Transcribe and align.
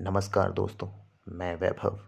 नमस्कार 0.00 0.52
दोस्तों, 0.52 0.88
मैं 1.28 1.56
वैभव। 1.56 2.00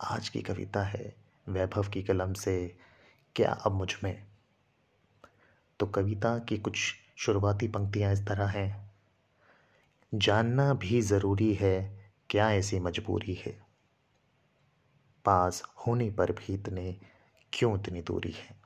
आज 0.00 0.28
की 0.28 0.42
कविता 0.42 0.82
है 0.82 1.16
वैभव 1.48 1.88
की 1.88 2.02
कलम 2.02 2.32
से, 2.32 2.76
क्या 3.36 3.52
अब 3.52 3.72
मुझमें? 3.72 4.26
तो 5.78 5.86
कविता 5.86 6.38
की 6.38 6.58
कुछ 6.58 6.94
शुरुआती 7.16 7.68
पंक्तियाँ 7.68 8.12
इस 8.12 8.26
तरह 8.26 8.46
हैं। 8.46 8.92
जानना 10.14 10.74
भी 10.74 11.00
ज़रूरी 11.00 11.54
है 11.54 12.10
क्या 12.30 12.52
ऐसी 12.52 12.80
मजबूरी 12.80 13.34
है। 13.34 13.62
पास 15.24 15.62
होने 15.86 16.10
पर 16.10 16.32
भी 16.32 16.54
इतने 16.54 16.96
क्यों 17.52 17.80
इतनी 17.80 18.02
दूरी 18.02 18.32
है? 18.32 18.56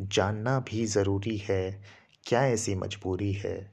जानना 0.00 0.60
भी 0.60 0.86
ज़रूरी 0.86 1.36
है 1.36 1.84
क्या 2.24 2.44
ऐसी 2.44 2.74
मजबूरी 2.74 3.32
है। 3.32 3.72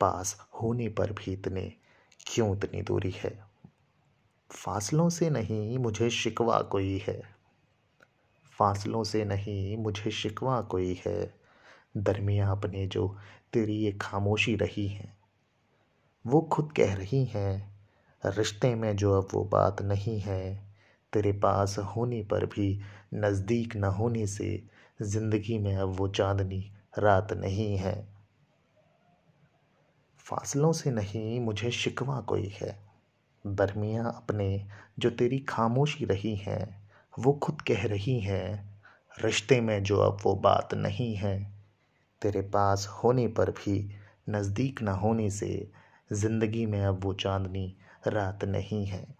पास 0.00 0.46
होने 0.62 0.88
पर 0.88 1.12
भी 1.12 1.32
इतने 1.32 1.72
क्यों 2.26 2.56
इतनी 2.56 2.82
दूरी 2.82 3.10
है? 3.10 3.38
फासलों 4.50 5.08
से 5.08 5.30
नहीं 5.30 5.78
मुझे 5.78 6.10
शिकवा 6.10 6.58
कोई 6.62 6.98
है। 6.98 7.20
फासलों 8.58 9.04
से 9.04 9.24
नहीं 9.24 9.76
मुझे 9.76 10.10
शिकवा 10.10 10.60
कोई 10.60 11.00
है। 11.06 11.34
दरमिया 11.96 12.50
अपने 12.50 12.86
जो 12.86 13.16
तेरी 13.52 13.76
ये 13.76 13.92
खामोशी 13.92 14.56
रही 14.56 14.88
है, 14.88 15.16
वो 16.26 16.40
खुद 16.42 16.72
कह 16.72 16.94
रही 16.94 17.24
हैं, 17.24 17.78
रिश्ते 18.26 18.74
में 18.74 18.96
जो 18.96 19.12
अब 19.22 19.28
वो 19.34 19.44
बात 19.44 19.82
नहीं 19.82 20.18
है, 20.20 20.70
तेरे 21.12 21.32
पास 21.32 21.78
होने 21.78 22.22
पर 22.22 22.46
भी 22.46 22.80
नज़दीक 23.14 23.76
न 23.76 23.84
होने 23.84 24.26
से 24.26 24.62
ज़िंदगी 25.02 25.58
में 25.58 25.76
अब 25.76 25.88
वो 25.88 26.08
चांदनी 26.08 26.72
रात 26.98 27.32
नहीं 27.32 27.76
है। 27.76 28.19
फासलों 30.30 30.72
से 30.72 30.90
नहीं 30.90 31.40
मुझे 31.40 31.70
शिकवा 31.70 32.20
कोई 32.20 32.48
है। 32.48 32.90
दरमिया 33.46 34.04
अपने 34.04 34.66
जो 34.98 35.10
तेरी 35.10 35.38
खामोशी 35.38 36.04
रही 36.04 36.36
हैं, 36.36 36.88
वो 37.18 37.32
खुद 37.32 37.62
कह 37.62 37.86
रही 37.86 38.20
हैं, 38.20 38.80
रिश्ते 39.24 39.60
में 39.60 39.82
जो 39.82 39.96
अब 39.96 40.18
वो 40.24 40.34
बात 40.34 40.74
नहीं 40.74 41.14
है। 41.14 41.52
तेरे 42.22 42.40
पास 42.40 42.86
होने 42.86 43.28
पर 43.28 43.50
भी 43.50 43.90
नज़दीक 44.28 44.82
ना 44.82 44.92
होने 44.92 45.30
से 45.30 45.72
ज़िंदगी 46.12 46.66
में 46.66 46.84
अब 46.84 47.04
वो 47.04 47.12
चांदनी 47.14 47.76
रात 48.06 48.44
नहीं 48.44 48.86
है। 48.86 49.16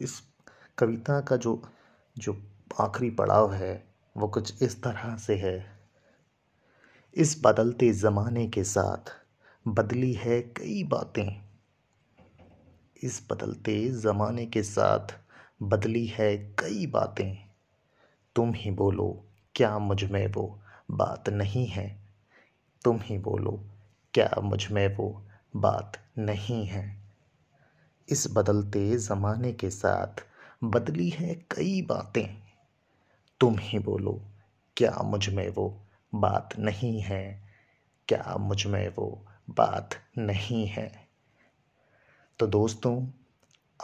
इस 0.00 0.22
कविता 0.78 1.20
का 1.20 1.36
जो 1.36 1.62
जो 2.18 2.42
आखिरी 2.80 3.10
पड़ाव 3.10 3.52
है, 3.52 3.84
वो 4.16 4.28
कुछ 4.28 4.62
इस 4.62 4.82
तरह 4.82 5.16
से 5.16 5.36
है। 5.36 5.79
इस 7.14 7.42
बदलते 7.44 7.92
ज़माने 7.92 8.48
के 8.48 8.64
साथ 8.64 9.14
बदली 9.68 10.12
है 10.12 10.40
कई 10.42 10.84
बातें। 10.84 11.42
इस 13.02 13.26
बदलते 13.30 13.88
ज़माने 13.88 14.46
के 14.46 14.62
साथ 14.62 15.18
बदली 15.62 16.06
है 16.06 16.36
कई 16.36 16.86
बातें। 16.86 17.36
तुम 18.36 18.52
ही 18.54 18.70
बोलो, 18.70 19.24
क्या 19.54 19.78
मुझमें 19.78 20.32
वो 20.32 20.60
बात 20.90 21.28
नहीं 21.28 21.66
है? 21.66 21.98
तुम 22.84 23.00
ही 23.02 23.18
बोलो, 23.18 23.60
क्या 24.14 24.40
मुझमें 24.42 24.96
वो 24.96 25.22
बात 25.56 25.92
नहीं 26.18 26.66
है? 26.66 26.96
इस 28.08 28.28
बदलते 28.32 28.96
ज़माने 28.98 29.52
के 29.52 29.70
साथ 29.70 30.26
बदली 30.64 31.08
है 31.08 31.34
कई 31.34 31.82
बातें। 31.82 32.42
तुम 33.40 33.56
ही 33.58 33.78
बोलो, 33.78 34.20
क्या 34.76 35.02
मुझमें 35.04 35.48
वो 35.48 35.80
बात 36.14 36.58
नहीं 36.58 37.00
है। 37.00 37.52
क्या 38.08 38.36
मुझमें 38.40 38.88
वो 38.88 39.26
बात 39.50 39.90
नहीं 40.18 40.66
है? 40.66 41.08
तो 42.38 42.46
दोस्तों, 42.46 43.06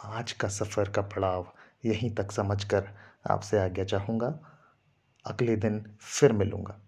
आज 0.05 0.33
का 0.33 0.49
सफ़र 0.49 0.91
का 0.91 1.03
पड़ाव 1.03 1.53
यहीं 1.85 2.15
तक 2.15 2.33
समझकर 2.33 2.89
आपसे 3.31 3.59
आज्ञा 3.59 3.85
चाहूँगा। 3.85 4.41
अगले 5.27 5.57
दिन 5.57 5.97
फिर 6.01 6.33
मिलूँगा। 6.33 6.81